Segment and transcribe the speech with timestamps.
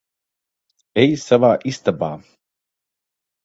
[1.03, 2.13] Ej savā istabā.